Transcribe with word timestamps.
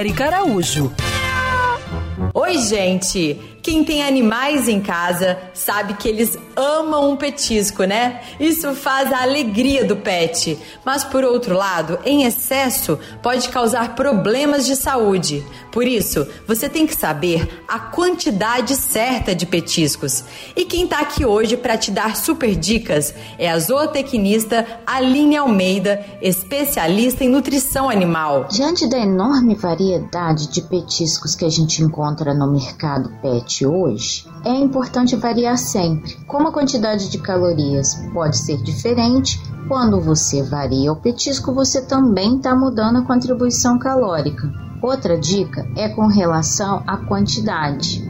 Érica 0.00 0.26
Araújo. 0.26 0.92
Oi, 2.32 2.58
gente! 2.58 3.40
Quem 3.64 3.82
tem 3.82 4.04
animais 4.04 4.68
em 4.68 4.78
casa 4.78 5.38
sabe 5.54 5.94
que 5.94 6.06
eles 6.06 6.38
amam 6.54 7.10
um 7.10 7.16
petisco, 7.16 7.84
né? 7.84 8.20
Isso 8.38 8.74
faz 8.74 9.10
a 9.10 9.22
alegria 9.22 9.86
do 9.86 9.96
pet. 9.96 10.58
Mas 10.84 11.02
por 11.02 11.24
outro 11.24 11.56
lado, 11.56 11.98
em 12.04 12.24
excesso 12.24 12.98
pode 13.22 13.48
causar 13.48 13.94
problemas 13.94 14.66
de 14.66 14.76
saúde. 14.76 15.42
Por 15.72 15.86
isso, 15.88 16.26
você 16.46 16.68
tem 16.68 16.86
que 16.86 16.94
saber 16.94 17.64
a 17.66 17.78
quantidade 17.78 18.76
certa 18.76 19.34
de 19.34 19.46
petiscos. 19.46 20.24
E 20.54 20.66
quem 20.66 20.84
está 20.84 21.00
aqui 21.00 21.24
hoje 21.24 21.56
para 21.56 21.78
te 21.78 21.90
dar 21.90 22.16
super 22.16 22.54
dicas 22.54 23.14
é 23.38 23.50
a 23.50 23.58
zootecnista 23.58 24.66
Aline 24.86 25.38
Almeida, 25.38 26.04
especialista 26.20 27.24
em 27.24 27.30
nutrição 27.30 27.88
animal. 27.88 28.46
Diante 28.50 28.86
da 28.90 28.98
enorme 28.98 29.54
variedade 29.54 30.48
de 30.50 30.60
petiscos 30.60 31.34
que 31.34 31.46
a 31.46 31.50
gente 31.50 31.82
encontra 32.04 32.34
no 32.34 32.52
mercado 32.52 33.10
pet 33.22 33.64
hoje, 33.64 34.26
é 34.44 34.52
importante 34.52 35.16
variar 35.16 35.56
sempre. 35.56 36.14
Como 36.26 36.48
a 36.48 36.52
quantidade 36.52 37.08
de 37.08 37.16
calorias 37.16 37.94
pode 38.12 38.36
ser 38.36 38.58
diferente, 38.62 39.40
quando 39.66 39.98
você 39.98 40.42
varia 40.42 40.92
o 40.92 40.96
petisco, 40.96 41.54
você 41.54 41.80
também 41.80 42.36
está 42.36 42.54
mudando 42.54 42.98
a 42.98 43.06
contribuição 43.06 43.78
calórica. 43.78 44.52
Outra 44.82 45.18
dica 45.18 45.66
é 45.74 45.88
com 45.88 46.06
relação 46.06 46.82
à 46.86 46.98
quantidade. 46.98 48.06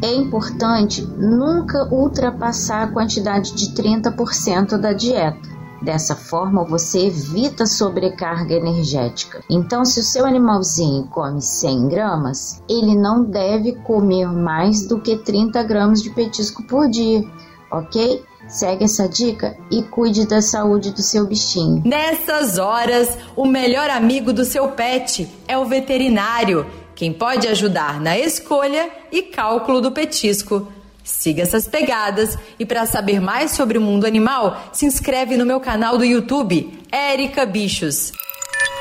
É 0.00 0.14
importante 0.14 1.02
nunca 1.04 1.92
ultrapassar 1.92 2.84
a 2.84 2.92
quantidade 2.92 3.52
de 3.52 3.70
30% 3.70 4.78
da 4.78 4.92
dieta. 4.92 5.55
Dessa 5.86 6.16
forma, 6.16 6.64
você 6.64 7.06
evita 7.06 7.64
sobrecarga 7.64 8.56
energética. 8.56 9.44
Então, 9.48 9.84
se 9.84 10.00
o 10.00 10.02
seu 10.02 10.26
animalzinho 10.26 11.04
come 11.04 11.40
100 11.40 11.86
gramas, 11.86 12.60
ele 12.68 12.96
não 12.96 13.22
deve 13.22 13.70
comer 13.84 14.26
mais 14.26 14.84
do 14.88 15.00
que 15.00 15.16
30 15.16 15.62
gramas 15.62 16.02
de 16.02 16.10
petisco 16.10 16.64
por 16.64 16.90
dia, 16.90 17.22
ok? 17.70 18.20
Segue 18.48 18.82
essa 18.82 19.08
dica 19.08 19.56
e 19.70 19.80
cuide 19.84 20.26
da 20.26 20.42
saúde 20.42 20.90
do 20.90 21.02
seu 21.02 21.24
bichinho. 21.24 21.82
Nessas 21.84 22.58
horas, 22.58 23.16
o 23.36 23.46
melhor 23.46 23.88
amigo 23.88 24.32
do 24.32 24.44
seu 24.44 24.66
pet 24.72 25.32
é 25.46 25.56
o 25.56 25.66
veterinário, 25.66 26.66
quem 26.96 27.12
pode 27.12 27.46
ajudar 27.46 28.00
na 28.00 28.18
escolha 28.18 28.90
e 29.12 29.22
cálculo 29.22 29.80
do 29.80 29.92
petisco. 29.92 30.66
Siga 31.06 31.44
essas 31.44 31.68
pegadas 31.68 32.36
e 32.58 32.66
para 32.66 32.84
saber 32.84 33.20
mais 33.20 33.52
sobre 33.52 33.78
o 33.78 33.80
mundo 33.80 34.06
animal, 34.06 34.70
se 34.72 34.86
inscreve 34.86 35.36
no 35.36 35.46
meu 35.46 35.60
canal 35.60 35.96
do 35.96 36.04
YouTube, 36.04 36.80
Érica 36.90 37.46
Bichos. 37.46 38.10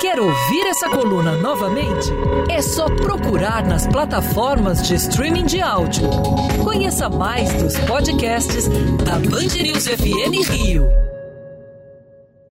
Quer 0.02 0.20
ouvir 0.20 0.66
essa 0.66 0.90
coluna 0.90 1.38
novamente? 1.38 2.10
É 2.50 2.64
só 2.64 2.88
procurar 2.88 3.64
nas 3.64 3.86
plataformas 3.86 4.88
de 4.88 4.96
streaming 4.96 5.46
de 5.46 5.62
áudio. 5.62 6.10
Conheça 6.64 7.08
mais 7.10 7.54
dos 7.62 7.78
podcasts 7.82 8.68
da 9.04 9.20
Band 9.20 9.62
News 9.62 9.88
FM 9.88 10.50
Rio. 10.50 11.15